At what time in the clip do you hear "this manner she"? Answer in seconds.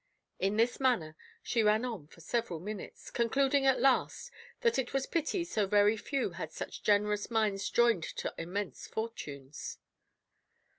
0.57-1.61